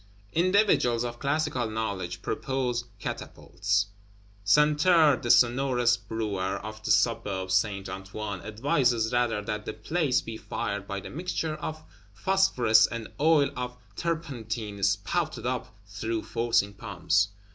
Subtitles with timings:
[0.33, 3.85] Individuals of classical knowledge propose catapults.
[4.43, 10.37] Santerre, the sonorous Brewer of the Suburb Saint Antoine, advises rather that the place be
[10.37, 11.83] fired by a "mixture of
[12.15, 17.27] phosphorus and oil of turpentine spouted up through forcing pumps."